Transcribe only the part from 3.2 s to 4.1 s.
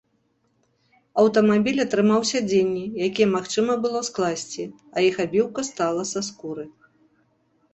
магчыма было